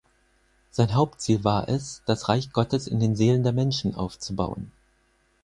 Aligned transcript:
Sein 0.71 0.95
Hauptziel 0.95 1.43
war 1.43 1.69
es, 1.69 2.01
das 2.07 2.27
Reich 2.27 2.51
Gottes 2.53 2.87
in 2.87 2.99
den 2.99 3.15
Seelen 3.15 3.43
der 3.43 3.53
Menschen 3.53 3.93
aufzubauen. 3.93 4.71